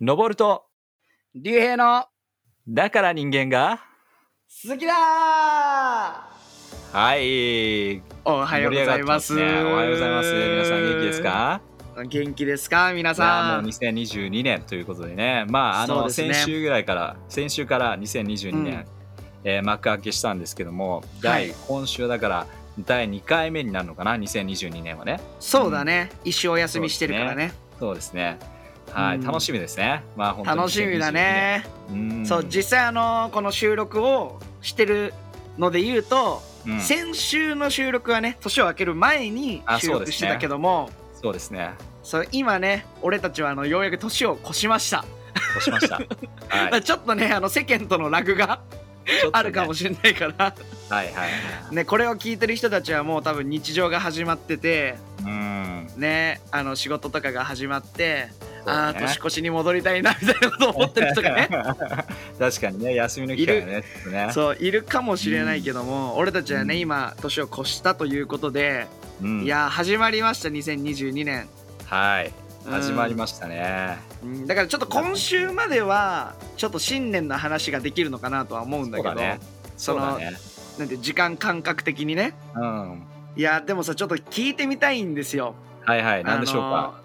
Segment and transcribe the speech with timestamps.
[0.00, 0.64] 登ると、
[1.34, 2.04] 竜兵の
[2.68, 3.80] だから人間が、
[4.64, 4.96] 好きだー
[6.92, 8.00] はい。
[8.24, 9.34] おはようございます。
[9.34, 10.32] ねおはようございます。
[10.32, 11.60] 皆さん元気ですか？
[12.08, 12.92] 元気ですか？
[12.92, 13.54] 皆さ。
[13.54, 18.84] もうん2022年ということでね、まあ、あの、ね先週ぐらいから、先週から2022年、うん
[19.42, 22.46] えー幕開けしたんですけども、は第い今週だから、
[22.86, 25.20] 第2回目になるのかな、2022年はね。
[25.40, 26.10] そうだね。
[26.24, 27.52] 一生お休みしてるからね。
[27.80, 28.38] そうですね。
[28.98, 30.02] はい、うん楽しみですね。
[30.16, 31.64] まあ、楽しみだね。
[31.90, 32.18] 2022年。
[32.18, 35.14] うんそう、実際あの、この収録をしてる
[35.56, 41.70] ので言うと、うん先週の収録はね、年を明ける前にあ収録してたけども、そうですね。
[42.02, 45.04] そう今ね、俺たちはあのようやく年を越しました。
[45.56, 46.00] 押しました。
[46.48, 46.82] はい。
[46.82, 48.60] ちょっとね、あの世間とのラグが
[49.06, 50.54] ねあるかもしれないから、
[50.90, 51.22] はいはいは
[51.72, 51.74] い。
[51.74, 55.88] ね、これを聞いてる人たちはもう多分日常が始まってて、うん。
[55.96, 58.28] ね、あの仕事とかが始まって、
[58.66, 61.48] ああ年越しに戻りたいなみたいなことを思ってる人がね
[62.38, 64.28] 確かにね、休みの期間がね、ね。
[64.32, 68.86] そういるかもしれないけども、俺たちはね、うん今年を越したということで、
[69.22, 71.48] うんいやー始まりました2022年、
[71.86, 72.26] はい。
[72.66, 73.96] うん始まりましたね。
[74.22, 79.14] うんだからちょっと今週まではちょっと新年の話ができるのかなとは思うんだけど
[79.76, 80.32] そのね。
[80.78, 83.02] なんて時間感覚的にねうん。
[83.36, 85.54] いやでもさちょっと聞いてみたいんですよ
[85.84, 86.24] はいはい。
[86.24, 87.00] なんでしょうか？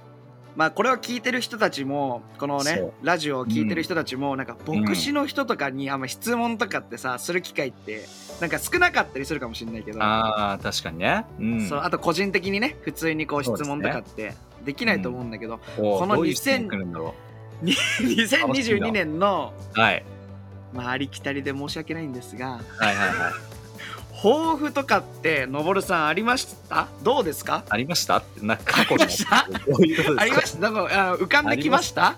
[0.56, 8.06] あのーまあこれを聞いてる人たちもこのねラジオを聞いてる人たちもなんか牧師の人とかにあんま質問とかってさする機会って
[8.40, 11.26] なんか少なかったりするかもしれないけどああ、確かにね。
[11.40, 11.68] うん。
[11.68, 17.16] そうあと個人的にね普通にこう質問とかってできないと思うんだけど、ここのどういう質問2000来るんだろ
[17.64, 19.80] 2022年のう。
[19.80, 20.06] はい。
[20.74, 23.53] まあありきたりで申し訳ないんですがはいはいはい。
[24.24, 26.88] 抱負とかってのぼるさんありました？
[27.04, 27.66] どうですか？
[27.68, 28.20] ありました？
[28.20, 29.04] ってなんか過去の
[30.18, 30.60] ありました？
[30.62, 30.86] なんか
[31.20, 32.18] 浮かんできました？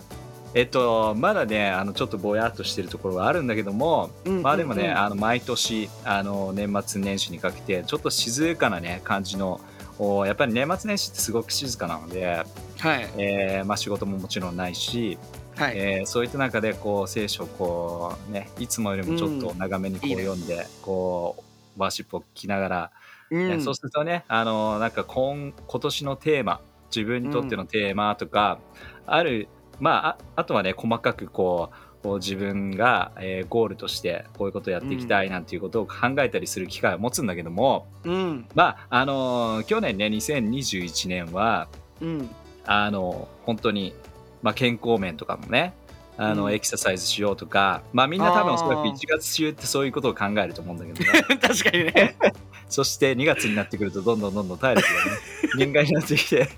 [0.53, 9.59] えっと、まだね、あのちょっとぼやっとしてるところがあるんだけども、うんまあでもね、うんうんあの毎年あの年末年始にかけてちょっと静かなね感じの
[9.97, 12.45] おやっぱり年末年始ってすごく静かなので、
[12.77, 13.09] はい。
[13.17, 15.17] えーまあ、仕事ももちろんないし、
[15.55, 21.44] はい、えーそういった中でこう聖書をこう、ね、いつもよりもちょっと長めにこう読んで、こう
[21.77, 22.91] ワーシップを聞きながら、
[23.31, 23.49] うん。
[23.49, 26.61] ねそうするとねあのなんか今今年のテーマ
[26.95, 28.59] 自分にとってのテーマとか、
[29.05, 29.47] ある
[29.79, 38.47] まあああとはね細かくこうこう自分が、えーゴールとしてこういうことをやっていきたいなんていうことを考えたりする機会を持つんだけども、うん。
[38.53, 41.67] まああの去年ね2021年は
[42.01, 42.29] うん。
[42.67, 43.93] あの本当に、
[44.41, 45.73] まあ、健康面とかもね
[46.17, 46.53] あの、うん。
[46.53, 51.21] エクササイズしようとか、まあ、みんな多分おそらく1月中ってそういうことを考えると思うんだけどね。
[51.41, 52.15] 確かにね。
[52.69, 55.11] そして2月になってくるとどんどんどんどん体力がね
[55.57, 56.49] 限界になってきて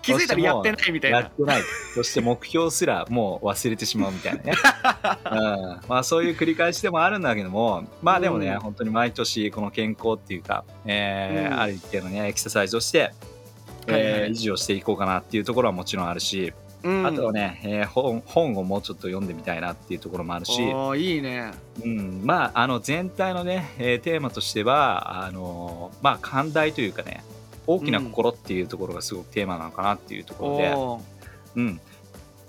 [0.00, 1.62] 気づいたらやってないみたいなやってない
[1.94, 13.12] そして目標すらもう忘れてしまうみたいなね、うんまあ、そういう繰り返しでもあるんだけどもまあでもね、うん本当に毎年この健康っていうか、えーうんある一定のねエクササイズをして、
[13.86, 17.06] えー維持をしていこうかなっていうところはもちろんあるし、うん。
[17.06, 21.52] あとはね、えー本本をもうちょっと読んでみたいなっていうところもあるし、いいね。
[21.84, 27.24] うん、まああの全体のね、えーテーマとしてはあのーまあ寛大というかね
[27.66, 31.02] 大きな心っていうところがすごくテーマなのかなっていうところで、おー
[31.54, 31.80] うん、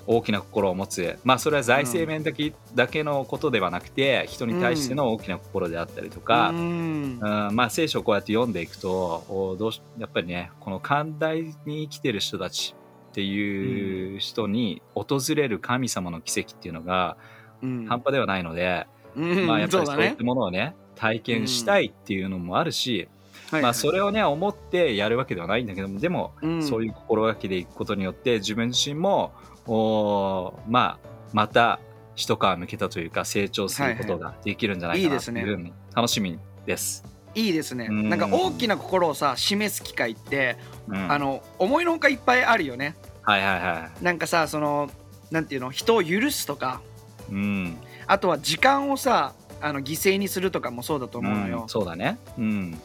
[0.07, 1.17] 大きな心を持つ。
[1.23, 7.19] まあそれは財政面だけ,、だけのことではなくて人に対しての大きな心であったりとか、うん。
[7.21, 7.55] うん。
[7.55, 12.75] まあ、聖書をこうやって読んでいくとおどうしやっぱりねこの寛大に生きてる人たち
[13.13, 17.15] っていう人に訪れる神様の奇跡っていうのが
[17.61, 17.85] うん。
[17.85, 19.47] 半端ではないので、うん。
[19.47, 23.07] まあ、やっぱりそういったものをね体験したいっていうのもあるし、
[23.51, 26.63] はいまあ、それをね思ってやるわけではないんだけどもでも、うん。
[26.63, 29.31] そういう心がけでいくことによって自分自身も
[29.67, 31.79] おまあまた
[32.15, 37.12] 一皮向けたというか成長することができるんじゃないかなというふうに楽しみです。
[37.35, 37.87] いいですね。
[37.89, 38.09] うん。
[38.09, 40.57] なんか大きな心をさ示す機会って
[40.87, 41.11] うん。
[41.11, 42.95] あの思いのほかいっぱいあるよね。
[43.21, 44.89] はいはいはなんかさその
[45.31, 45.71] なんていうの？
[45.71, 46.81] 人を許すとか。
[47.29, 47.33] い。
[47.33, 47.77] うん。
[48.05, 51.65] あとは時間をさあの犠牲にするとかもそうだと思うのよ。
[51.65, 52.17] ん、そうだね。
[52.37, 52.81] うん。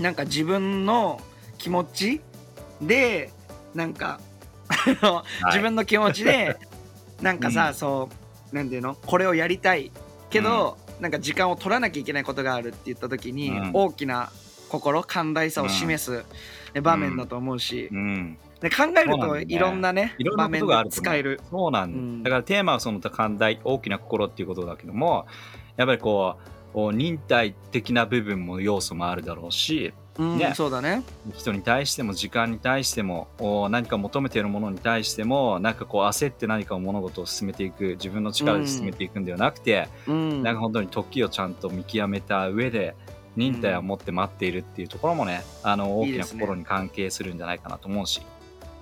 [0.00, 1.20] なんか自分の
[1.58, 2.20] 気持ち
[2.80, 3.30] で
[3.74, 4.20] なんか
[5.46, 6.56] 自分の気持ちで
[7.22, 7.74] なんかさ、うん。
[7.74, 8.08] そ
[8.52, 8.94] うなんていうの？
[8.94, 9.92] これをやりたい。
[10.30, 14.30] けど、なんか時間を取らなきゃいけないことがあるって言った時に、うん大きな
[14.68, 16.24] 心寛大さを示す、
[16.74, 18.38] ね場面だと思うし、うん。
[18.60, 21.40] で考えるとそうなんだよねいろんなねいろんな場とがあると思うで使える。
[21.50, 21.98] そうなんだ。
[21.98, 25.26] うんだからテーマはその寛大、大きな心っていうことだけども、
[25.76, 26.36] やっぱりこ
[26.70, 30.52] う、こう忍耐的な部分も要素もあるだろうし、うんね。
[30.54, 31.02] そうだね。
[31.34, 40.42] 人に対しても時間に対してもお何か求めているものに対してもなんかこう焦って何か物事を進めていく自分の力で進めていくんではなくて、うん。
[40.42, 42.94] なんか本当に時をちゃんと見極めた上で
[43.36, 48.22] 忍耐を持って待っているっていうところもね、あの大きな心に関係するんじゃないかなと思うし。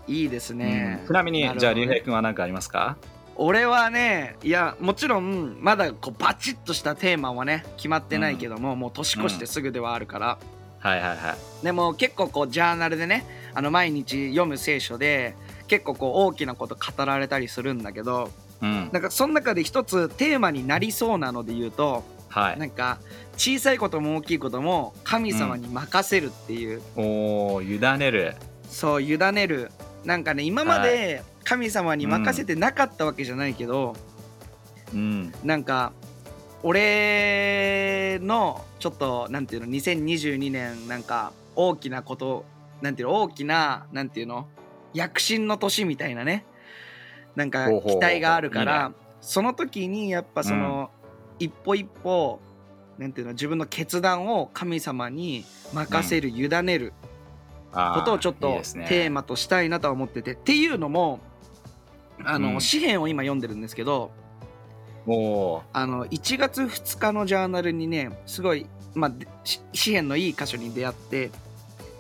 [0.07, 1.07] いいですね、うん。
[1.07, 1.55] ちなみに、ね。
[1.57, 2.97] じゃあ竜兵君は何かありますか？
[3.35, 10.39] 俺はねいやもちろんまだこうバチッとしたテーマはね決まってないけども、もう年越してすぐではあるから、
[10.83, 11.65] はいはいはい。
[11.65, 13.25] でも結構こうジャーナルでね
[13.55, 15.35] あの毎日読む聖書で
[15.69, 18.31] 結構こう大きなこと語られたりするんだけど
[18.61, 18.91] うん。
[18.93, 22.59] なんかその中で一つテーマになりそうなので言うとはい。
[22.59, 22.99] なんか
[23.37, 28.35] 小さいことも大きいことも神様に任せるっていう、おー委ねる。
[28.69, 29.71] そう委ねる。
[30.05, 33.95] なんかね今まで神様に任せてなかったわけじゃないけど、
[34.95, 35.33] うん。
[35.45, 35.93] なんか
[36.63, 42.45] 俺のちょっとなんていうの2022年なんか大きなこと
[42.81, 44.47] なんていうの大きななんていうの
[44.95, 46.45] 躍進の年みたいなね
[47.35, 48.93] なんか期待があるから
[49.23, 50.91] その時にやっぱその、
[51.39, 52.41] 一歩一歩
[52.99, 56.93] なんていうの自分の決断を神様に任せる、委ねる
[57.73, 60.33] ことをちょっとテーマとしたいなとは思ってて。
[60.33, 61.21] っていうのも
[62.25, 62.61] あの、うん。
[62.61, 64.11] 詩篇を今読んでるんですけど
[65.07, 65.63] おー。
[65.73, 71.31] あの1月2日のジャーナルにねすごい、まあ、でし詩篇のいい箇所に出会って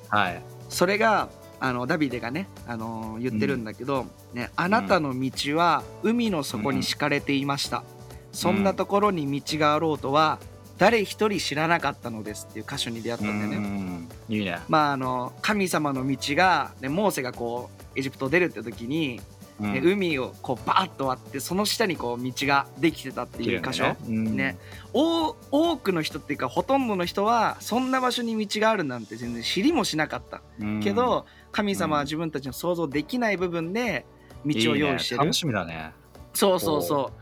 [0.08, 0.42] はい。
[0.68, 1.28] それが
[1.58, 7.84] あのダビデがね、あの言ってるんだけど、ね「あなたの道は海の底に敷かれていました、
[8.32, 10.40] そんなところに道があろうとは
[10.78, 13.56] 誰一人知らなかったのです」っていう箇所に出会ったんだよね。
[13.58, 14.08] うん。
[14.28, 14.58] いいね。
[14.68, 19.20] まああの神様の道が、ね、モーセがこうエジプトを出るって時に、
[19.60, 19.72] うん。
[19.72, 24.36] ね海をこうバーッと割ってその下にこう道ができてたっていう箇所、うん。
[24.36, 24.58] ね。
[24.92, 30.42] 多多くの人っていうかほとんどの人はそんな場所に道があるなんて全然知りもしなかった。
[30.60, 30.80] うん。
[30.80, 34.06] けど、神様は自分たちの想像できない部分で
[34.44, 35.20] 道を用意してる。
[35.20, 35.92] いいね楽しみだね。
[36.34, 37.12] そうそうそ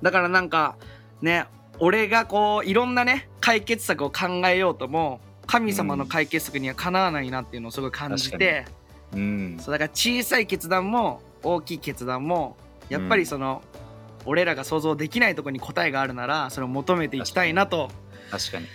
[0.00, 0.04] う。
[0.04, 0.76] だからなんか
[1.22, 1.46] ね
[1.80, 8.66] 俺がこういろんなね解決策を考えようとも神様の解決策にはかなわないなっていうのをすごい感じて、
[9.12, 9.56] うん。
[9.60, 12.56] そうだから小さい決断も大きい決断も
[12.88, 13.62] やっぱりその、
[14.24, 17.90] 俺らが想像できないところに答えがあるならそれを求めていきたいなと
[18.30, 18.66] 確かに。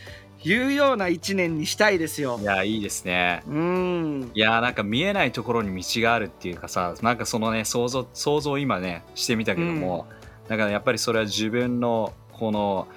[0.45, 2.38] いうような一年にしたいですよ。
[2.42, 2.44] い。
[2.44, 3.44] やいいですね。
[3.48, 4.31] うん。
[4.33, 10.06] いやなんか見えないところに道があるっていうかさなんかそのね想像想像を今ねしてみたけども、
[10.50, 12.88] だからやっぱりそれは自分のこの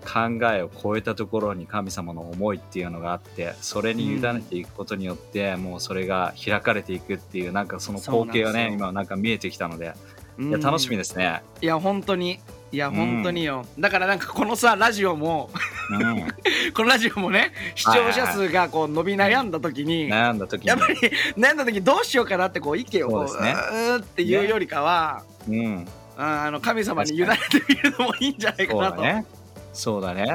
[0.00, 9.94] 考えを超えたところに神様の思いっていうのがあってそれに委ねていくことによって、もうそれが開かれていくっていうなんかその光景がね今なんか見えてきたので、
[10.38, 10.48] うん。
[10.48, 11.42] いや楽しみですね。
[11.60, 12.40] いや本当に。
[12.72, 15.50] いやん本当によ、だからなんかこのさラジオも
[15.90, 16.28] うん、
[16.72, 20.94] このラジオもね視聴者数がこう伸び悩んだ時に、悩んだ時にやっぱり
[21.36, 23.54] 悩んだ時どうしようかなってこう意見をこうそうね。
[23.54, 25.84] うーっていうよりかは、うん、
[26.16, 29.02] ああの神様に委ねてみるのもいいんじゃないかなと
[29.72, 30.26] そうだね。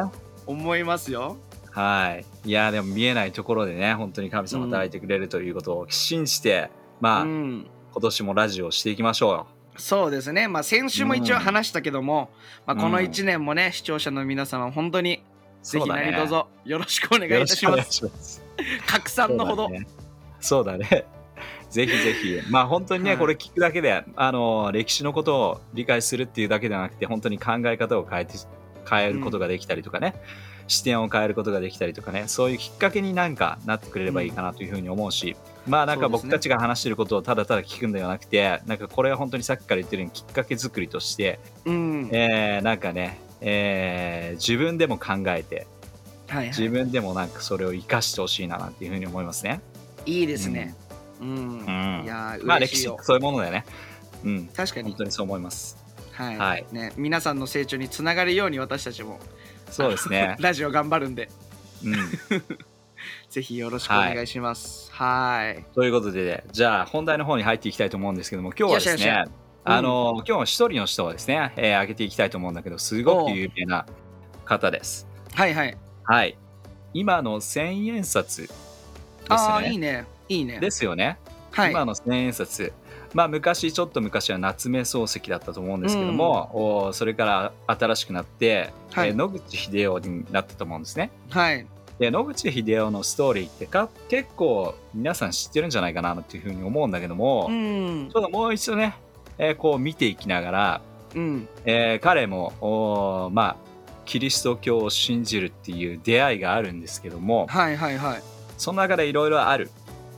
[0.48, 1.38] 思いますよ。
[1.72, 2.50] はい。
[2.50, 6.70] いやでも見えないところでね本当に神様働いてくれるということを信じて、
[7.02, 7.68] まあ、うん。
[7.92, 9.48] 今年もラジオをしていきましょうよ。
[9.78, 12.30] そうですね、まあ、先週も一応話したけども、
[12.66, 15.22] まあ、この1年もね、視聴者の皆様本当に
[15.62, 18.44] ぜひ何卒よろしくお願いいたします。
[18.88, 19.70] 拡散のほど、
[20.40, 20.88] そうだね。
[20.90, 21.06] だね。
[21.70, 23.20] ぜひぜひ、まあ本当にね、はい。
[23.20, 28.34] これ聞くだけで、あの、歴史のことを理解するっていうだけではなくて、本当に考え方を変えて、
[28.90, 30.16] 変えることができたりとかね、
[30.68, 35.36] 視点を変えることができたりとかね、そういうきっかけになんかなってくれればいいかなというふうに思うし、
[35.68, 42.10] まあなんか僕たちが話してることをただただ聞くんではなくて、なんかこれは本当にさっきから言ってるようにきっかけ作りとして、うん。
[42.12, 45.68] えー、なんかね、えー自分でも考えて、
[46.28, 49.62] はいはい、自分でもなんかそれを生かしてほしいななんていうふうに思いますね。
[50.06, 50.76] いいですね。
[51.22, 51.28] うん。
[51.28, 52.04] うん。
[52.04, 53.66] いやーまあ歴史そういうものだよね。
[54.24, 54.90] うん、確かに。
[54.90, 55.85] 本当、にそう思います。
[56.16, 59.20] はいはいね、皆さんの成長につながるように私たちも
[59.70, 60.38] そうですね。
[60.40, 61.30] ラジオ頑張るんで
[61.84, 61.94] うん、
[63.30, 64.90] ぜひよろしくお願いします。
[64.94, 69.26] はいということで、じゃあ本題の方に入っていきたいと思うんですけども、今日はですね、
[69.66, 73.86] あの、今日は一人の人をですね、えー、挙げていきたいと思うんだけど、すごく有名な
[74.46, 75.08] 方です。
[75.34, 76.38] はいはいはい。
[76.94, 78.54] 今の千円札です
[79.28, 79.72] ああね。
[79.72, 81.18] いいねいいねですよね。
[81.52, 82.72] はい今の千円札。
[83.16, 89.10] まあ昔ちょっと昔は夏目漱石だったと思うんですけども、おそれから新しくなって、はい。
[89.10, 91.12] えー野口英世になったと思うんですね。
[91.30, 91.66] はい。
[91.98, 98.10] で野口英世のストーリーってか結構皆さん知ってるんじゃないかなっていうふうに思うんだけども、うん。
[98.12, 98.98] ちょっともう一度ね、
[99.38, 100.82] えーこう見ていきながら、
[101.16, 101.48] うん。
[101.64, 103.56] えー彼もまあ
[104.04, 108.22] キリスト教を信じるっていう出会いがあるんですけども、はいはいはい。
[108.58, 109.72] その中でいろいろある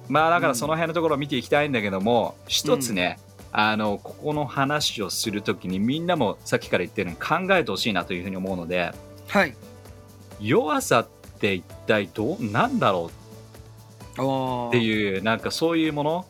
[0.10, 3.20] まあだからその辺のところを見ていきたいんだけども、一つね、
[3.52, 8.94] あのここの話をするときにみんなもさっきから言ってるように考えてほしいなというふうに思うので
[9.28, 9.56] はい。
[10.40, 11.08] 弱さっ
[11.40, 13.10] て一体どうなんだろ
[14.18, 14.68] おう？
[14.70, 16.26] っていうなんかそういうもの？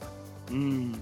[0.51, 0.99] うん。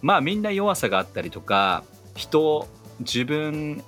[0.00, 2.68] まあみんな弱さがあったりとか人
[3.00, 3.82] 自分の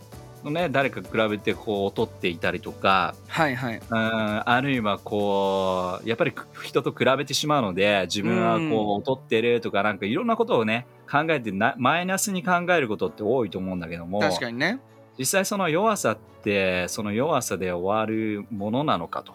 [0.50, 3.76] ね誰か比べてこう劣っていたりとかはいはい。
[3.76, 14.80] うんあるいはこうやっぱり人と比べてしまうので自分はこう劣ってるとかなんかいろんなことをね考えてなマイナスに考えることって多いと思うんだけども確かにね。
[15.18, 19.34] 実際その弱さってその弱さで終わるものなのかと。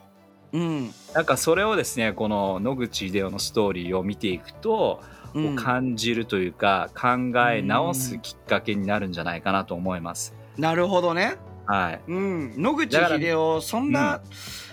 [0.52, 0.92] うん。
[1.14, 5.02] なんかそれをですねこの野口英世のストーリーを見ていくと、
[5.34, 10.36] こう感じるというか考え直すきっかけになるんじゃないかなと思います。
[10.58, 11.38] なるほどね。
[11.66, 12.54] はい、うん。
[12.58, 14.22] 野口英世そんな、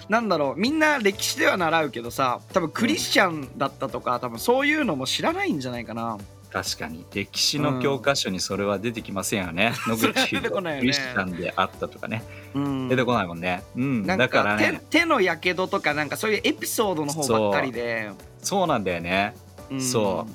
[0.08, 0.60] なんだろう。
[0.60, 6.18] みんな歴史では習うけどさ多分クリスチャンだったとか、多分そういうのも知らないんじゃないかな。
[6.50, 7.04] 確かに。
[7.12, 10.86] 歴史の教科書にそれは出てきませんよね、野口英それは出てこないよね。
[10.88, 12.24] 世クリスチャンであったとかね。
[12.54, 12.88] うん。
[12.88, 14.80] 出てこないもんね、うん、なんだかから手ね。
[14.88, 18.10] 手のやけどとかなんかそういうエピソードの方ばっかりで。
[18.42, 18.66] そう。
[18.66, 19.34] なんだよね。
[19.70, 19.80] うん。
[19.82, 20.26] そ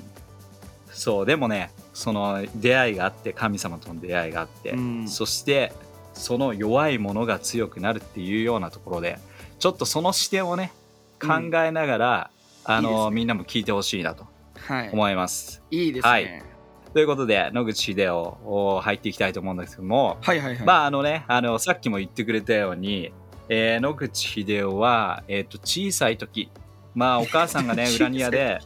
[0.92, 1.26] そう。
[1.26, 5.08] でもねその出会いがあって神様との出会いがあって、うん。
[5.08, 5.72] そして
[6.14, 9.18] その弱いものが強くなるっていうようなところで
[9.58, 10.72] ちょっとその視点をね
[11.20, 12.30] 考えながら、
[12.64, 13.14] あのいいですね。
[13.14, 14.90] みんなも聞いてほしいなとはい。
[14.90, 15.62] 思います。
[15.70, 16.24] いいですね、ははい。
[16.24, 23.12] い、ということで野口英世を入っていきたいと思うんですけども、はいはいまああのねあのさっきも言ってくれたように、
[23.48, 26.50] えー野口英世は、えー、と小さい時
[26.94, 28.60] まあお母さんがね 裏庭で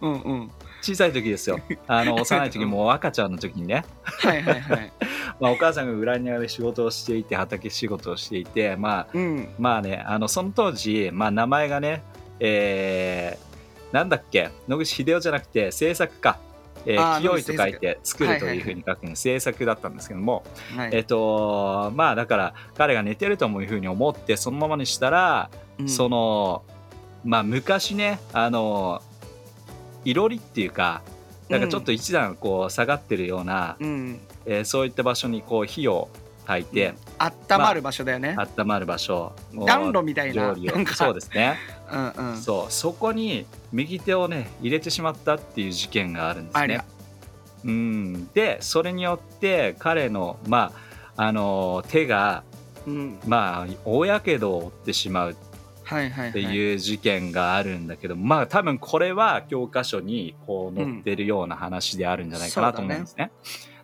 [0.00, 0.50] うんうん
[0.84, 1.58] 小さい時ですよ。
[1.88, 4.92] あの幼い時もう赤ちゃんの時にね、はいはいはい。
[5.40, 9.48] まあ、お母さんが裏庭で仕事をしていて畑仕事をしていてまあうん。
[9.58, 12.02] まあねあのその当時、まあ、名前がね
[12.40, 14.50] えーなんだっけ？
[14.68, 16.38] 野口英世じゃなくて制作か、
[16.84, 20.44] えー清いと書いて作るというふうに書くの制作だったんですけども、
[20.76, 20.90] はい。
[20.92, 25.48] えっとまあだから彼が寝てるというふうに思ってそのままにしたら、
[25.78, 25.88] うん。
[25.88, 26.62] その
[27.24, 29.00] まあ昔ねあの
[30.04, 31.02] いろりっていうか
[31.48, 34.20] なんかちょっと一段こう下がってるような、うん。
[34.46, 36.08] えーそういった場所にこう火を
[36.46, 40.54] 焚いて、あったまる場所だよね、温まる場所を暖炉みたいな
[40.94, 41.56] そうですね、
[41.90, 42.36] うんうん。
[42.36, 42.72] そう。
[42.72, 46.84] そこに右手をね入れてしまったっていう事件があるんですね。
[47.64, 50.72] うん、でそれによって彼のま
[51.16, 52.42] ああの手が
[52.86, 53.18] うん。
[53.26, 55.36] まあ大やけどを負ってしまう
[55.84, 56.32] っはいはいはい。
[56.32, 63.30] ていう事件があるんだけど、まあ多分これは教科書にこう載ってるような話であるんじゃないかなと思うんですね。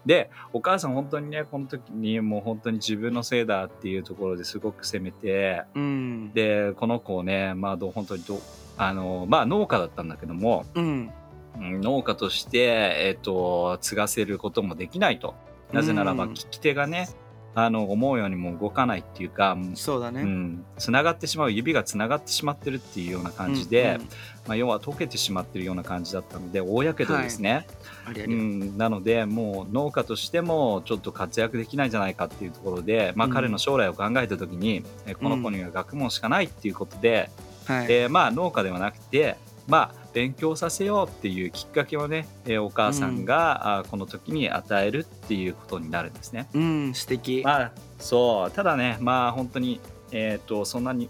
[0.06, 6.32] でお母さん本当にねこの時にもう本当に自分のせいだっていうところですごく責めてうん。
[6.32, 8.40] でこの子をねまあどう本当にどう
[8.78, 10.84] あのまあ農家だったんだけどもうん。
[10.84, 15.34] うん農家として、えっと継がせることもできないと。
[15.72, 16.34] なぜならばうん。
[16.34, 17.08] 利き手がね
[17.54, 23.98] あの思うようにも動かないっていうかそうだね、うん、つながってしまう指がつながってしまってるっていうような感じで、
[24.46, 27.66] まあ、要は溶けてしまってるような感じだったので大やけどですね、
[28.06, 33.34] うありあり、ん、なのでもう農家としてもちょっと活躍できないんじゃないかっていうところで、まあ、うん。
[33.34, 37.30] 彼の将来を考えた時に、えこの子には学問しかないっていうことで、
[37.66, 39.36] はい、えーまあ農家ではなくて
[39.70, 46.48] まあ勉強させようっていうきっかけをね、えーお母さんが、あこの時に与えるっていうことになるんですね。
[46.52, 49.80] うん素敵、まあそうただねまあ本当に
[50.12, 51.08] えっ、とそんなに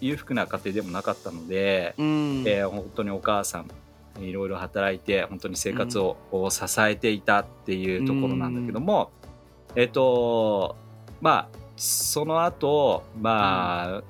[0.00, 2.44] 裕福な家庭でもなかったので、うん。
[2.46, 3.70] えー本当にお母さん
[4.20, 9.10] いろいろ働いて本当に生活を、を支えていたっていうところなんだけども、
[9.74, 10.76] えっ、と
[11.20, 14.02] まあその後まあ、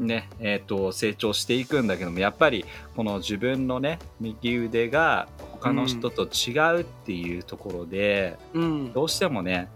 [0.00, 2.64] ねえー、と成長していくんだけどもやっぱり
[2.96, 9.68] この自分のね右腕が他の人と違うっていうところで、うんどうしてもね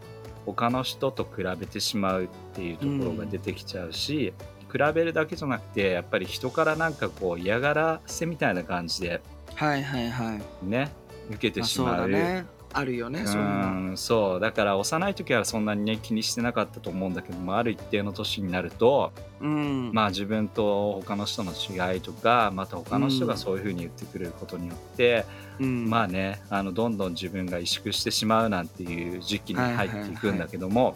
[0.45, 4.33] 他の人と比べてしまうっていうところが出てきちゃうし、
[4.73, 9.21] 比べるだけじゃなくてやっぱり人からなんかこう嫌がらせみたいな感じで
[9.55, 10.91] はいはいはいね
[11.31, 12.11] 受けてまあそうしまう。
[12.11, 14.41] だねあるよねそうんそう。
[14.41, 19.91] だから幼い時はそんなにね気にしてなかったと思うんだけどもある一定の年になると、うん。
[19.93, 25.25] まあ自分と他の人の違いとかまた他の人がそういうふうに言ってくれることによって、
[25.59, 25.89] うん。
[25.89, 30.95] まあねあのどんどん自分が萎縮してしまうなんていう時期に入っていくんだけども、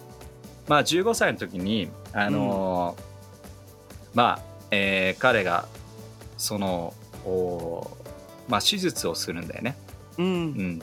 [0.69, 3.03] まあ15歳の時にあのー
[4.15, 5.67] まあ、えー彼が
[6.37, 6.93] その
[7.25, 7.91] お
[8.49, 9.77] まあ手術をするんだよね。
[10.19, 10.27] うん。
[10.27, 10.83] うん、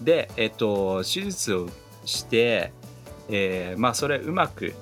[0.00, 1.68] で、えっと、手術を
[2.04, 2.72] して、
[3.28, 4.74] えーまあそれうまく、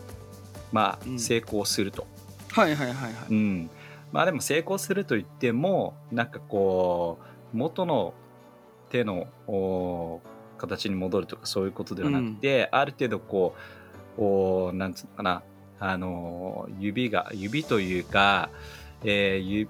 [0.72, 1.18] まあうん。
[1.18, 2.06] 成功すると。
[2.50, 3.12] はいはいはいはい。
[3.30, 3.70] うん。
[4.12, 7.18] まあでも成功すると言ってもなんかこ
[7.52, 8.14] う元の
[8.90, 10.20] 手のお
[10.56, 13.56] 形に戻るとかそういうことではなくて、ある程度こ
[14.16, 15.42] うおなんつうのかな
[15.80, 18.50] あの指が指というか、
[19.02, 19.68] えーゆ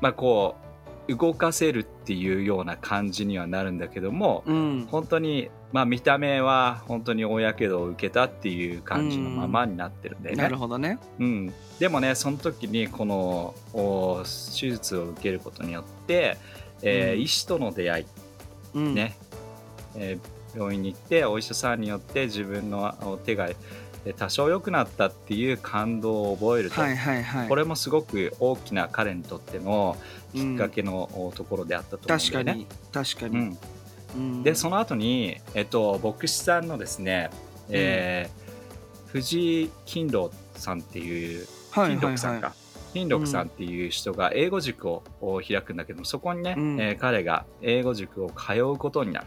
[0.00, 0.67] まあこう
[1.08, 4.88] 動かせるっていうような感じにはなるんだけども、うん。
[4.90, 10.42] 本当にまあ見た目は本当に大やけどを受けたっていう感じのままになってるんだよね。
[10.42, 10.98] なるほどね。
[11.18, 16.36] うん、でもねその時にこのお手術を受けることによって、
[16.82, 17.22] えーうん。
[17.22, 18.06] 医師との出会い
[18.74, 18.94] うん。
[18.94, 19.16] ね、
[19.96, 23.56] えー病院に行ってお医者さんによって自分のお手がえー
[24.12, 27.48] 多少良くなったっていう感動を覚えると、はいはいはい。
[27.48, 29.96] これもすごく大きな彼にとっての
[30.32, 32.64] きっかけのおところであったと思うん確かだよね。
[32.64, 33.58] に確かに、うん、
[34.16, 34.42] うん。
[34.42, 37.30] でその後に、えっと、牧師さんのですね、
[37.70, 38.48] えー
[39.08, 42.04] 藤井金郎さんっていうはい金はい。
[42.04, 42.52] は六さんか、
[42.92, 46.80] 金六さんっていう人が英語塾をを開くんだけどもそこにね、うん。
[46.80, 49.26] えー彼が英語塾を通うことになる、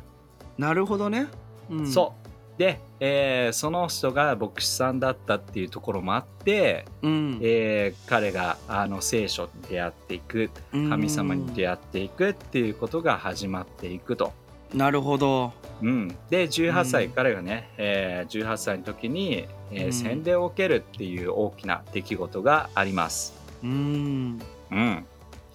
[0.57, 1.27] いなるほどね、
[1.69, 2.20] うん、そう
[2.61, 14.31] で、えーその人が牧師さんだったっていうところもあって、う、うん、えー彼があの聖書に出会っていく神様に出会っていくっていうことが始まっていくと。
[14.75, 15.53] なるほど。
[15.81, 17.11] うん、で18歳、うん。
[17.13, 19.93] 彼がね、えー18歳の時に、えーうん。
[19.93, 23.33] 洗礼を受けるっていう大きな出来事があります。
[23.63, 24.39] うん。
[24.71, 25.05] うん、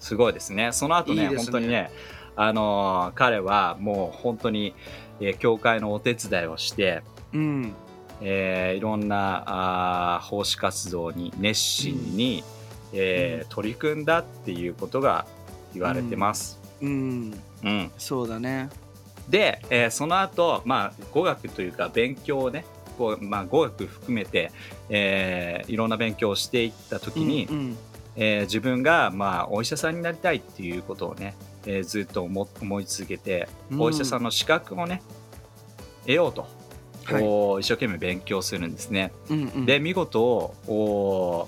[0.01, 0.73] すごいですね。
[0.73, 1.37] その後ねいいね。
[1.37, 1.89] 本当にね、
[2.35, 4.75] あのー彼はもう本当に、
[5.19, 7.01] えー教会のお手伝いをして、
[7.33, 7.73] うん。
[8.21, 12.43] えーいろんなあー奉仕活動に熱心に、
[12.93, 15.25] えー取り組んだっていうことが
[15.73, 16.59] 言われてます。
[16.81, 17.33] うん。
[17.63, 17.91] うん。
[17.97, 18.69] そうだね。
[19.29, 22.65] で、えーその後、まあ語学というか勉強をね
[22.97, 24.51] こう、まあ、語学含めて、
[24.89, 27.77] えーいろんな勉強をしていった時に、うん。
[28.15, 31.35] えー自分が、まあ、お医者さんになりたいっていうことをね、
[31.67, 33.81] えーずっと思思い続けて、うん。
[33.81, 35.01] お医者さんの資格をね
[36.01, 36.47] 得ようと、
[37.05, 37.21] はい。
[37.21, 39.11] こう一生懸命勉強するんですね。
[39.29, 39.65] うんうん。
[39.65, 40.23] で見事
[40.67, 41.47] お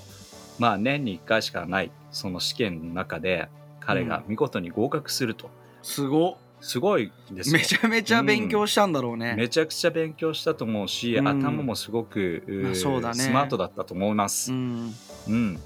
[0.58, 3.48] まあ年に1回しかないその試験の中で
[3.80, 5.50] 彼が見事に合格すると、
[5.82, 6.30] すご。
[6.32, 7.58] っすごいですよ。
[7.58, 11.28] めちゃめちゃ勉強したんだろうね、めちゃくちゃ勉強したと思うし、うん。
[11.28, 13.14] 頭もすごく、まあそうだね。
[13.14, 14.52] スマートだったと思います。
[14.52, 14.94] うん。
[15.28, 15.60] うん。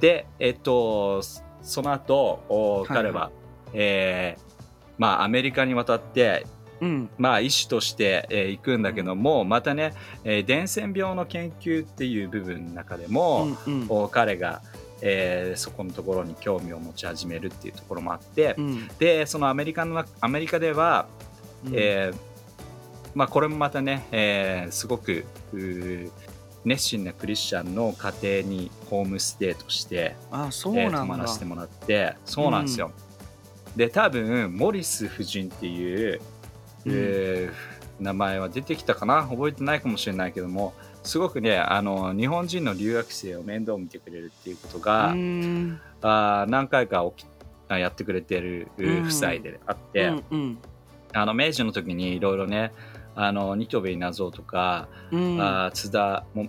[0.00, 2.86] で、えっと、そその後、おはい。
[2.88, 3.30] 彼は、
[3.72, 4.42] えー
[4.98, 6.46] まあ、アメリカに渡って、
[6.80, 7.10] うん。
[7.18, 9.92] まあ、医師として、えー行くんだけども、またね、
[10.24, 13.86] えー伝染病の研究っていう部分の中でも、うんうん。
[13.88, 14.62] お彼が、
[15.02, 18.88] えーそこのところに興味を持ち始めるっていうところもあって、うん。
[18.98, 21.06] でそのアメリカのアメリカでは、
[21.66, 21.72] うん。
[21.74, 22.16] えー
[23.14, 25.24] まあ、これもまたね、えーすごく
[26.64, 32.92] 熱心なクリスチャンの家庭にホームステイとして、あそうえー泊まらせてもらってそうなんですよ、
[33.76, 36.20] で多分モリス夫人っていう、
[36.86, 36.92] うん。
[36.92, 39.22] えー名前は出てきたかな？
[39.24, 45.78] 覚えてないかもしれないけどもすごくねあの日本人の留学生を面倒見てくれるっていうことが、うん。
[46.00, 47.28] あー何回か起き
[47.68, 49.02] あやってくれてるううん。
[49.02, 50.58] 夫妻であって、うんうん。
[51.12, 52.72] あの明治の時にいろいろね
[53.14, 55.36] あの新渡戸稲造とか、うん。
[55.36, 56.46] はあー津田も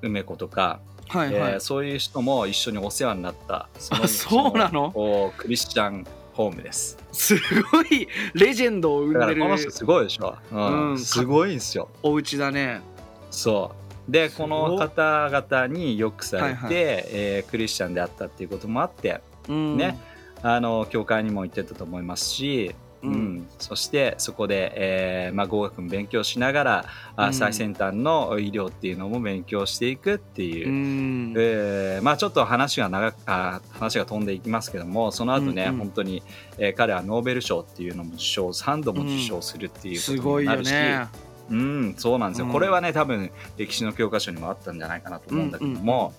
[0.00, 0.80] 梅子とか、
[1.12, 5.30] いはい、えーそういう人も一緒にお世話になったそあそうなの？
[5.36, 6.98] クリスチャンホームです。
[7.12, 7.34] す
[7.72, 9.40] ごいレジェンドを生んでる。
[9.40, 10.90] らこの人すごいでしょ、うん。
[10.90, 10.98] うん。
[10.98, 11.88] すごいんですよ。
[12.02, 12.82] お家だね。
[13.30, 13.72] そ
[14.08, 14.12] う。
[14.12, 16.72] でこの方々によくされて、はいはい。
[16.74, 19.78] えークリスチャンであったっていうこともあってうん。
[19.78, 19.98] ね。
[20.42, 22.74] あの教会にも行ってたと思いますし、
[23.06, 23.36] ううん。
[23.38, 26.84] んそしてそこで、えーまあ、語学も勉強しながら、
[27.16, 27.34] あうん。
[27.34, 30.68] 最先端の医療っていうのも勉強していくっていう。
[30.68, 31.34] う、ん。
[31.36, 35.78] えーまあ、ちょっと話が長くあ話が飛んでいきますけどもその後ね、うんうん。
[35.78, 36.22] 本当に、
[36.58, 41.08] えー彼はノーベル賞っていうのも受賞3度も受賞するっていうことすごいになるし、よね。
[41.48, 42.52] うん、そうなんですよ、うん。
[42.52, 46.12] これはね多分歴史の教科書にもあったんじゃないかなと思うんだけども、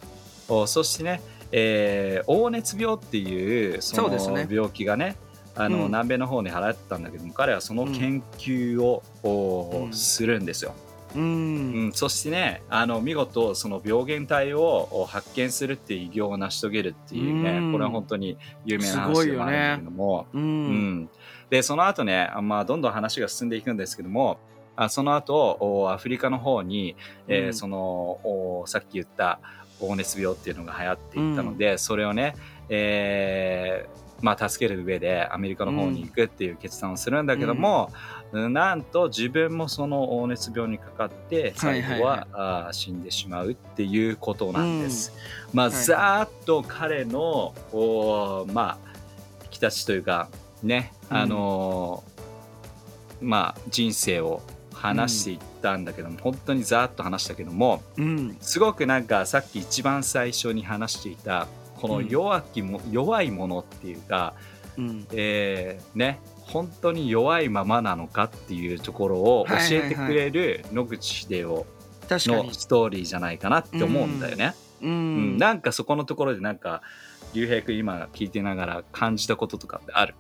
[0.47, 1.21] おそしてね、
[1.51, 4.47] えー黄熱病っていうそのそうですね。
[4.49, 5.15] 病気がね
[5.57, 5.85] あの、うん。
[5.87, 9.93] 南米の方に流行ってたんだけども彼はその研究を、おうん。
[9.93, 10.73] するんですよ、
[11.15, 11.87] ううん。
[11.87, 17.71] んそしてねあの見事その病原体をお発見するっていう偉業を成し遂げるっていうね、うん。
[17.71, 20.99] これは本当に有名な話でもあるんだけども、ううん。
[21.01, 21.09] ん、
[21.49, 24.37] でその後ね、あまあ、どんどん話が進んでいくんですけども
[24.75, 26.95] あその後おアフリカの方に、
[27.27, 27.53] えーうん。
[27.53, 29.39] そのおさっき言った
[29.79, 32.35] 黄熱病っていうのが流行っていったので、それをね、
[32.69, 37.91] えーまあ、助ける上でアメリカの方に行くっていう決断をするんだけども、
[38.31, 38.53] うん。
[38.53, 45.13] なんと自分もその黄熱病にかかって最後は,、はあー死んでしまうっていうことなんです。
[45.53, 45.85] まあ、はいはい。
[45.85, 48.77] ざーっと彼の、おーまあ
[49.43, 50.29] 生き立ちというか
[50.63, 52.17] ね、あのー
[53.21, 54.41] まあ人生を
[54.73, 58.37] 話していったんだけども、本当にざーっと話したけどもうん。
[58.41, 61.47] すごくなんかさっき一番最初に話していた
[61.79, 64.33] この弱きも、弱いものっていうか、
[64.77, 65.07] うん。
[65.13, 71.65] えーね本当に弱いままなのかっていうところを教えてくれる野口英世
[72.09, 74.53] のストーリーじゃないかなって思うんだよね。
[74.81, 75.35] ううん。
[75.35, 75.37] ん。
[75.37, 76.83] なんかそこのところでなんか
[77.33, 80.15] 竜兵君今聞いてながら感じたこととかってある？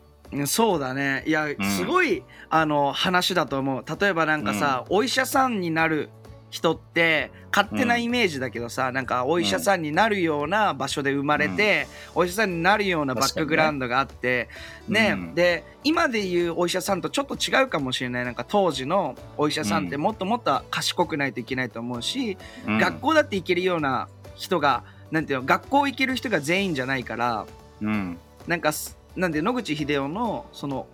[0.47, 1.23] そうだね。
[1.25, 1.55] いやん。
[1.63, 3.85] すごい、あの話だと思う。
[4.01, 6.09] 例えばなんかさ、お医者さんになる
[6.49, 14.47] 人って勝手なイメージだけどさ、なんかお医者さんになるような場所で生まれて、お医者さんになるようなバックグラウンドがあって
[14.87, 15.35] ねうん。
[15.35, 20.01] で今で言うお医者さんとちょっと違うかもしれないなんか当時のお医者さんってうん。
[20.01, 22.77] もっともっと賢くないといけないと思うし、うん。
[22.77, 27.45] 学校だって行けるような人がなんていうの学校行ける人が全員じゃないから
[27.81, 28.17] うん。
[28.47, 30.87] なんかすなんで野口英世のその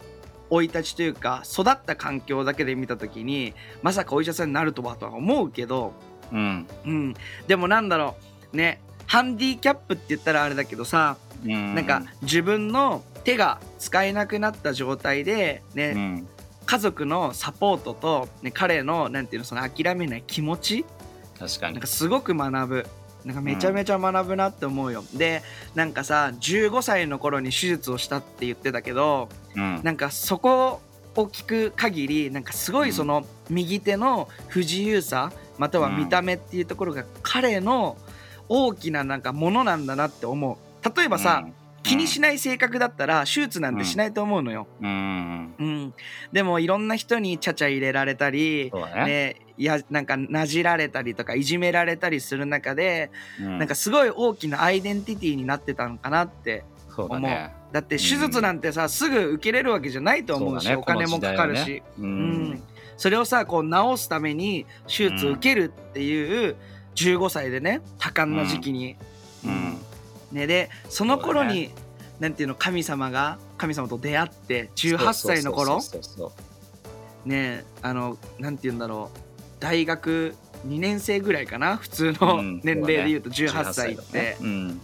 [0.50, 5.94] 生い立ちというか育った環境だけで見た時にまさかお医者さんになるとはとは思うけど、
[6.32, 6.68] うん。
[6.86, 7.14] うん、
[7.48, 8.16] でもなんだろ
[8.54, 11.76] うねハンディキャップって言ったらあれだけどさ、うん。
[11.76, 16.28] なんか自分の手が使えなくなった状態で、ねうん。
[16.66, 20.86] 家族のサポートと、ね、彼のなんていうのその諦めない気持ち？
[21.38, 21.74] 確かに。
[21.74, 22.88] なんかすごく学ぶ
[23.26, 25.42] なんかめちゃめちゃ学ぶなって思うよ、で
[25.76, 29.82] なんかさ15歳の頃に手術をしたって言ってたけどうん。
[29.84, 30.82] なんかそこ
[31.16, 37.98] を聞く限りなんかすごいその右手の不自由さまたは見た目っていうところが彼の
[38.50, 40.98] 大きななんかものなんだなって思う。
[40.98, 41.48] 例えばさ、
[41.94, 44.90] 気にしない性格だったら手術なんてしないと思うのよ、うん。
[44.90, 45.56] うん。
[45.60, 45.94] うん、
[46.32, 49.06] でもいろんな人にちゃちゃ入れられたりね。
[49.06, 53.60] ね、いやなんかなじられたりとかいじめられたりする中で、うん。
[53.60, 57.54] なんかすごい大きなアイデンティティになってたのかなってそうだね。
[57.72, 60.76] だって手術なんてさ、すぐ受けれるわけじゃないと思うしね。
[60.76, 62.44] お金もかかるし、ううん。
[62.52, 62.64] ん、
[62.98, 66.56] それをさこう治すために手術受けるっていう
[66.96, 68.98] 15歳でね多感な時期に、
[69.44, 69.78] うん
[70.34, 71.72] ね、でその頃に、
[72.20, 75.80] なんていうの神様が神様と出会って18歳の頃？
[77.26, 79.18] ねあのなんていうんだろう。
[79.60, 80.36] 大学
[80.68, 81.78] 2年生ぐらいかな？
[81.78, 83.60] 普通のうん年齢で言うとそうだね。
[83.60, 84.18] 18歳っだて。
[84.18, 84.82] ね、うん。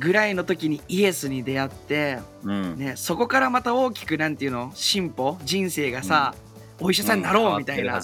[0.00, 2.76] ぐらいの時にイエスに出会って、うん。
[2.76, 4.72] ね、そこからまた大きくなんていうの？
[4.74, 5.38] 進歩？
[5.44, 6.34] 人生がさ、
[6.80, 8.02] お医者さんになろうみたいな、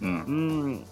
[0.00, 0.84] うん。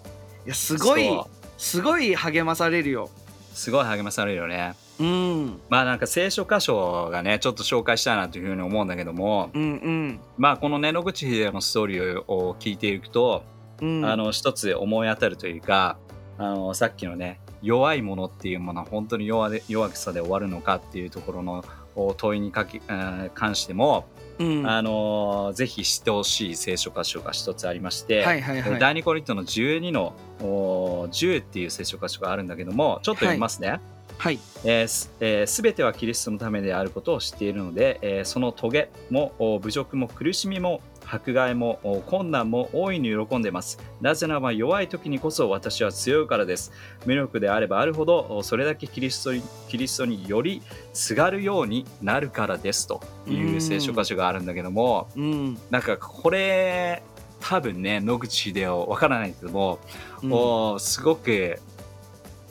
[0.45, 1.09] いやすごい
[1.57, 3.09] すごい励まされるよ。
[3.57, 4.75] すごい励まされるよね。
[4.99, 5.59] うん。
[5.69, 9.49] まあなんか聖書箇所がねちょっと紹介したいなというふうに思うんだけども。
[9.53, 10.19] うんうん。
[10.37, 13.43] まあこのね野口英世のストーリーを聞いていくと、
[13.81, 14.05] うん。
[14.05, 15.97] あの一つ思い当たるというか
[16.37, 21.65] あのさっきのね弱いものっていうものは本当に弱で弱さで終わるのかっていうところの
[21.95, 24.05] お問いにかけ、えー関しても、
[24.39, 24.67] うん。
[24.67, 28.79] あのぜひ知ってほしい聖書箇所が一つありまして、はいはいはい。
[28.79, 33.79] 第2コリントの12のお10っていう聖書箇所があるんだけどもちょっと読みますね。
[34.17, 34.39] はい。
[34.63, 43.79] えーすえー全てはキリストのためであることを知っているので、えーその棘もお侮辱も苦しみも迫害もお困難も大いに喜んでいます。
[44.01, 46.71] なぜならば弱い時にこそ私は強いからです。
[47.05, 50.61] 無力であればあるほどおそれだけキリストにキリストにより
[50.93, 52.87] すがるようになるからです。
[52.87, 55.57] という聖書箇所があるんだけども、うん。
[55.69, 57.01] なんかこれ
[57.39, 59.79] 多分ね野口英世わからないけども、
[60.21, 60.33] うん。
[60.33, 61.59] おすごく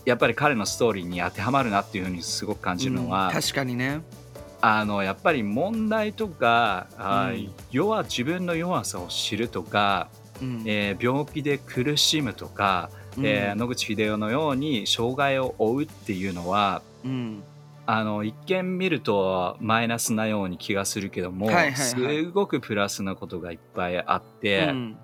[0.05, 3.33] やっぱり彼のストーリーに当てはまるなっていうふうにすごく感じるのは、うん。
[3.35, 4.01] 確かにね
[4.69, 7.51] あのやっぱり問題とか、あうん。
[7.71, 10.09] 弱自分の弱さを知るとか、
[10.43, 10.63] うん。
[10.67, 13.27] えー病気で苦しむとか、うん。
[13.27, 17.45] えー野口英世のように障害を負うっていうのはうん。
[17.87, 21.77] あの一見見るとマイナスなように気がするけども、はいはいはい。
[21.77, 24.67] すごくプラスなことがいっぱいあって。
[24.71, 24.97] うん。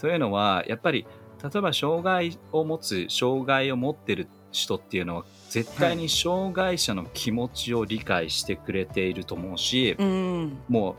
[0.00, 1.06] というのはやっぱり
[1.42, 10.58] 例えば障害を持つ障害を持ってる人っていうのは絶対に障害者の気持ちを理解してくれていると思うし、うん。
[10.68, 10.94] もう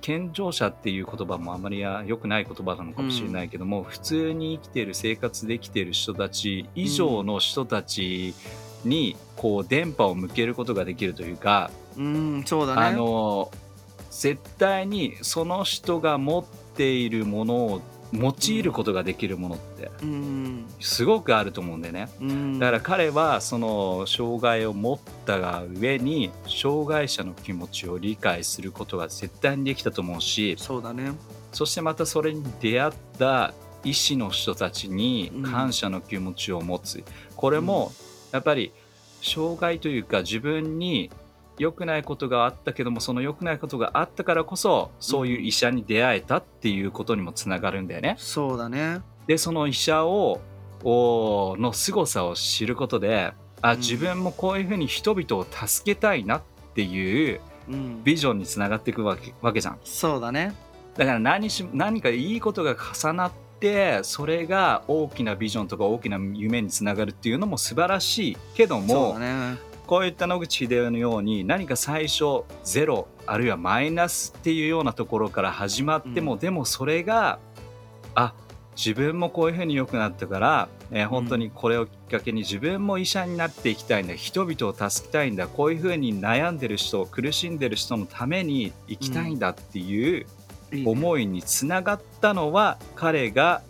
[0.00, 8.34] 健常者っていう言葉もあまりや良くない言葉なのかもしれないけども、普通に生きてる生活できてる人たち以上の人たち
[8.84, 12.82] にこう電波を向けることができるというか、うんそうだね。
[12.82, 13.50] あの
[14.10, 16.44] 絶対にその人が持っ
[16.76, 17.82] ているものを
[18.12, 19.90] 用いることができるものって。
[20.02, 20.66] うん。
[20.80, 22.08] すごくあると思うんだよね。
[22.20, 22.58] うん。
[22.58, 31.12] だから彼はその障害を持ったが上に障害者の気持ちを理解することが絶対にできたと思うしそうだね。
[31.52, 37.02] そしてまたそれに出会った医師の人たちに感謝の気持ちを持つ、
[37.36, 37.92] これも
[38.30, 38.72] やっぱり
[39.22, 41.10] 障害というか自分に
[41.58, 48.16] 良くないことがあったけどもその良くないことがあったからこそそういう医者に出会えたっていうことにもつながるんだよね。
[48.18, 49.00] そうだね。
[49.26, 50.40] でその医者を
[50.84, 53.78] おの凄さを知ることであうん。
[53.78, 56.42] 自分もこういうふうに人々を助けたいなっ
[56.74, 58.02] ていううん。
[58.02, 59.78] ビジョンにつながっていくわけわけじゃん。
[59.84, 60.54] そうだね。
[60.96, 69.58] だから何し何かいいことが重なってそれが大きなビジョンとか大きな夢につながるっていうのも素晴らしいけどそうも、だね
[69.92, 76.38] こういった野口英世のように何か最初ゼロあるいはマイナスっていうようなところから始まっても、うん。
[76.38, 77.38] でもそれが
[78.14, 78.32] あ
[78.74, 90.26] 自分もこういうふうに良くなったから、えー本当にこれをきっかけに自分も医者になっていきたいんだ人々を助けたいんだこういうふうに悩んでる人苦しんでる人のために生きたいんだっていう
[90.86, 93.60] 思いにつながったのは彼が、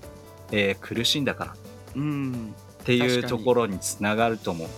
[0.53, 1.57] えー苦しんだから
[1.97, 2.55] うん。
[2.81, 4.69] っていうところにつながると思う。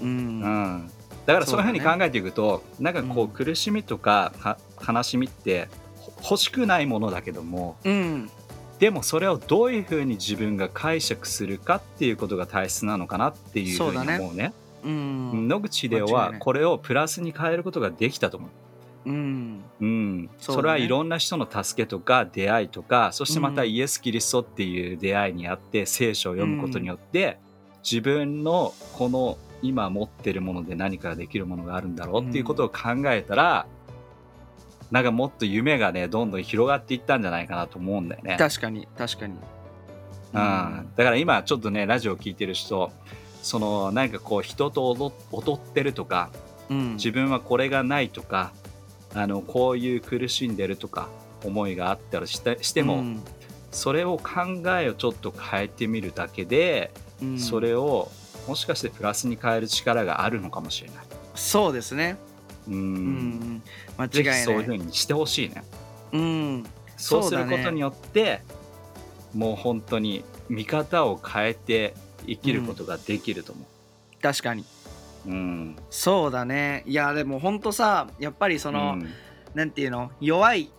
[0.00, 0.40] ううん。
[0.40, 0.90] ん、
[1.26, 8.30] だからそういうふうに考えていくと、なんかこううん苦しみとかか悲しみってほ欲しくないものだけどもうん。
[8.78, 14.52] でもそれをどういうふうに自分が解釈するかっていうことが大切なのかなっていうふうに思うね。
[14.84, 15.48] うん。
[15.48, 16.32] 野口英世間違いない。
[16.32, 18.50] はこれをプラスに変えることができたと思う。
[19.06, 19.64] うん。
[19.80, 20.56] うん、そうだね。
[20.56, 27.38] それはいろんな人の助けとか出会いとかそしてまたうんイエス・キリストっていう出会いにあって聖書を読むことによって、
[27.82, 33.66] 自分のこの今持ってるもので何かができるものがあるんだろうっていうことを考えたら、
[34.90, 38.36] なんかもっと夢がねどんどん広がっていったんじゃないかなと思うんだよね。
[38.38, 39.34] 確かに確かに。
[40.34, 40.38] うん、
[40.96, 42.90] だから今ちょっとねラジオを聞いてる人
[43.42, 46.30] そのなんかこう人と踊踊ってるとか
[46.70, 46.94] うん。
[46.94, 48.52] 自分はこれがないとか
[49.14, 51.08] あのこういう苦しんでるとか
[51.44, 53.22] 思いがあったらしてしても、うん。
[53.70, 57.38] それを考えをちょっと変えてみるだけで、うん。
[57.38, 58.10] それを
[58.46, 61.04] もしかしてプラスに変える力があるのかもしれない。
[61.34, 62.16] そうですね。
[62.68, 62.74] うん。
[62.74, 63.62] うん。
[63.96, 64.42] 間違いない。
[64.44, 65.64] そういうふうにしてほしいね。
[66.12, 66.64] うん。
[66.96, 68.42] そうすることによって、
[69.34, 71.94] もう本当に見方を変えて
[72.26, 73.66] 生きることができると思
[74.22, 74.64] 確かに。
[75.26, 75.30] う。
[75.30, 75.76] うん。
[75.90, 76.84] そうだね。
[76.86, 79.08] いやでもほんとさやっぱりその、うん。
[79.54, 80.10] なんていうの？
[80.20, 80.70] 弱い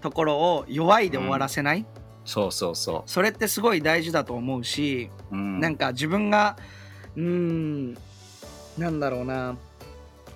[0.00, 1.86] ところを弱いで終わらせない、
[2.24, 5.36] そうそうそそれってすごい大事だと思うし、う。
[5.36, 7.94] うん、なんか自分がうーん。
[8.78, 9.56] なんだろうな。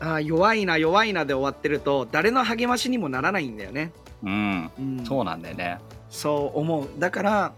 [0.01, 3.91] あー弱いな弱いなで終わってると誰の励ましにもならないんだよね、
[4.23, 5.79] うん、うん、そうなんだよね。
[6.09, 6.89] そう思う。
[6.99, 7.53] だから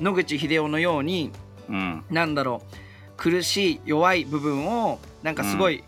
[0.00, 1.30] 野口英世のように
[1.68, 2.04] うん。
[2.10, 2.76] なんだろう。
[3.16, 5.84] 苦しい弱い部分をなんかすごい、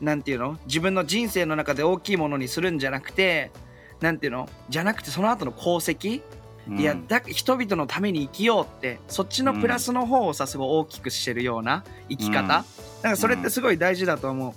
[0.00, 0.58] なんていうの？
[0.66, 3.52] 自分の人生の中で大きいものにするんじゃなくて
[4.00, 4.48] なんていうの？
[4.68, 6.22] じゃなくてその後の功績、うん
[6.68, 12.64] いやだ人々のために生きようってそっちのプラスの方をさすごい大きくしてるような生き方、うん
[13.02, 14.52] なんかそれってすごい大事だと思う。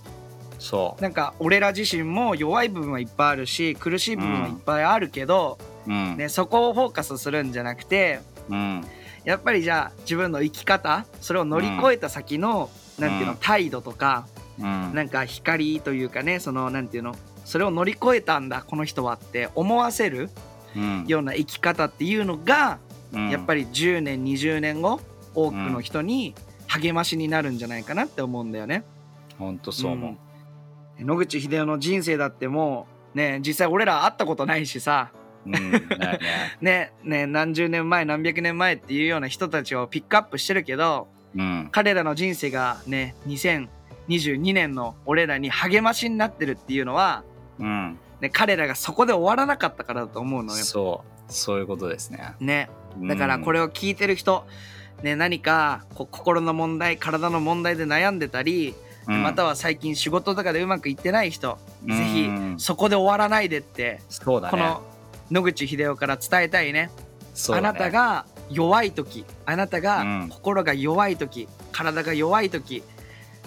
[0.58, 1.02] そう。
[1.02, 6.18] なんか俺ら自身も弱い部分はいっぱいあるし苦しい部分はいっぱいあるけど、うん。
[6.18, 8.84] ね、そこをフォーカスするんじゃなくてうん。
[9.24, 14.26] やっぱりじゃあ自分の生き方それを乗り越えた先の、なんていうのうん態度とか
[14.58, 14.94] うん。
[14.96, 20.30] なんか光というかねそのなんていうのそれを乗り越えたんだこの人はって思わせるうん
[21.08, 25.00] ような生き方っていうのが、うんやっぱり10年20年後
[25.34, 26.36] 多くの人に
[26.68, 28.84] 励ましになるんじゃないかなって思うんだよね。
[29.40, 30.18] 本当そう思
[31.00, 31.04] う。
[31.04, 35.12] 野口英世の人生だってもうね実際俺ら会ったことないしさ
[35.46, 35.54] うん。
[35.82, 36.20] ね。
[36.62, 41.70] ねね何十年前何百年前っていうような人たちをピックアップしてるけどうん。
[41.72, 47.24] 彼らの人生がね2022年の俺らに励ましになってるっていうのは、
[47.60, 47.98] うん。
[48.22, 50.64] ね、彼らがそこで終わらなかったからだと思うのよ。
[50.64, 51.32] そう。
[51.32, 52.34] そういうことですね。
[52.40, 52.70] ね、
[53.02, 54.46] だからこれを、を聞いてる人、
[55.04, 58.76] ね、何かこ心の問題体の問題で悩んでたり、
[59.08, 62.30] うんまたは最近仕事とかでうまくいってない人、うんぜひ
[62.64, 64.52] そこで終わらないでって、そうだね。
[64.52, 64.84] この
[65.32, 66.92] 野口英世から伝えたいね
[67.50, 72.84] ねなたが弱い時あなたうがん心が弱い時、体が弱い時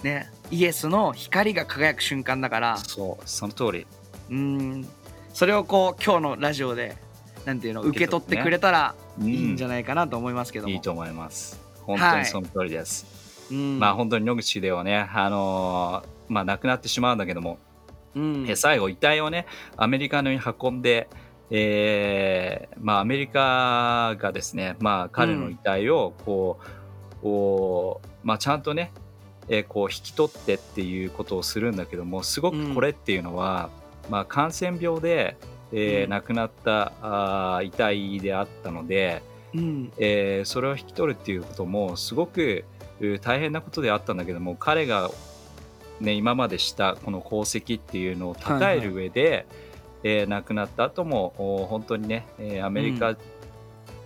[0.03, 3.87] ねイエスの光が輝く瞬間だからそう、その通り。
[4.33, 4.87] うん。
[5.33, 6.95] それをこう今日のラジオで
[7.45, 11.59] なんていうの受け取ってくれたらいいんじゃないかなと思いますけども、いいと思います。
[11.81, 13.47] 本当にその通りです。
[13.51, 13.79] うん。
[13.79, 17.59] まあ本当に野口秀夫ね、あのーまあ亡くなってしまうんだけども、
[18.15, 18.45] うん。
[18.49, 21.09] え最後遺体をねアメリカに運んで、
[21.51, 28.91] えーまあ、アメリカがですね、まあ、彼の遺体をこう、こうまあ、ちゃんとね、
[29.49, 33.69] えーこう引き取ってっていうことをするんだけどもすごくこれっていうのは、
[34.09, 35.37] まあ、感染病で、
[35.71, 36.09] えーうん。
[36.09, 39.21] 亡くなったあー遺体であったので、
[39.55, 39.91] うん。
[39.97, 42.63] えーそれを引き取るっていうこともすごく
[42.99, 45.09] う大変なことであったんだけども彼が、
[45.99, 49.45] ね、今までしたこの功績っていうのを称える上で、
[50.03, 53.17] えー亡くなった後もお本当にね、えーアメリカ、うん。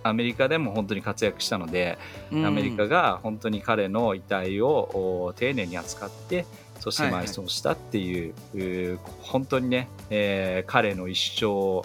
[0.04, 1.98] アメリカでも本当に活躍したので、
[2.30, 2.46] うん。
[2.46, 6.46] アメリカが本当に彼の遺体をお丁寧に扱って
[6.80, 11.84] そして埋葬したっていう,うー、本当にね、えー彼の一生を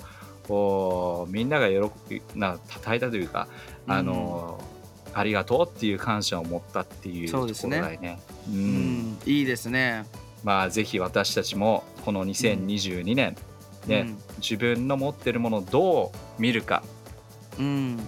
[0.49, 3.47] おみんなが喜びな称えたというか、
[3.87, 4.59] あの
[5.13, 8.19] ありがとうっていう感謝を持ったっていうところだよね。
[8.49, 9.11] ううん。
[9.13, 10.05] んいいですね。
[10.43, 13.35] まあぜひ私たちもこの2022年、
[13.87, 16.83] ね自分の持ってるものをどう見るか。
[17.59, 17.99] うん。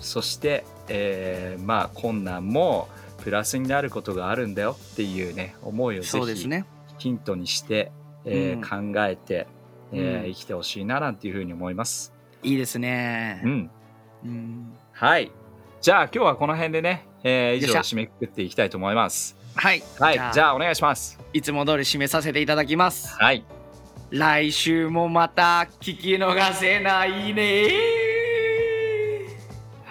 [0.00, 2.88] そして、えーまあ困難も
[3.24, 6.66] プラスになることがあるんだよっていうね思いをぜひそうですね。
[6.98, 7.90] ヒントにして、
[8.26, 8.92] えーうん。
[8.92, 9.46] 考えて、
[9.92, 10.32] えーうん。
[10.32, 12.12] 生きてほしいななんていうふうに思います。
[12.42, 13.40] いいですね。
[13.44, 13.70] うん、
[14.24, 14.72] うん。
[14.92, 15.32] はい。
[15.80, 19.36] じゃあ今日はこの辺でね、えー以上締めくくっていきたいと思います。
[19.56, 19.82] はい。
[19.98, 20.14] はい。
[20.34, 21.18] じゃああお願いします。
[21.32, 23.16] いつも通り締めさせていただきます。
[23.16, 23.44] はい。
[24.10, 27.93] 来週もまた聞き逃せないね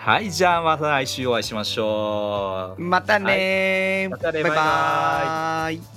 [0.05, 2.81] はいじゃあまた来週お会いしましょう。
[2.81, 4.57] またねまたねバイバイ。
[4.57, 5.92] バイ